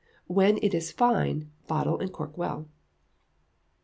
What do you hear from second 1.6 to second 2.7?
bottle, and cork well.